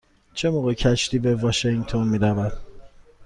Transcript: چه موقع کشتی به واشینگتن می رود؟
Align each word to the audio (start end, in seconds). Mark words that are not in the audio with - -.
چه 0.33 0.49
موقع 0.49 0.73
کشتی 0.73 1.19
به 1.19 1.35
واشینگتن 1.35 2.07
می 2.07 2.17
رود؟ 2.17 2.53